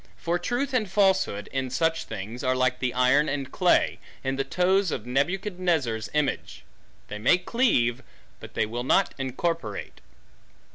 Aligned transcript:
For 0.17 0.39
truth 0.39 0.73
and 0.73 0.89
falsehood, 0.89 1.47
in 1.51 1.69
such 1.69 2.05
things, 2.05 2.43
are 2.43 2.55
like 2.55 2.79
the 2.79 2.91
iron 2.91 3.29
and 3.29 3.51
clay, 3.51 3.99
in 4.23 4.35
the 4.35 4.43
toes 4.43 4.89
of 4.89 5.05
Nebuchadnezzar's 5.05 6.09
image; 6.15 6.63
they 7.07 7.19
may 7.19 7.37
cleave, 7.37 8.01
but 8.39 8.55
they 8.55 8.65
will 8.65 8.83
not 8.83 9.13
incorporate. 9.19 10.01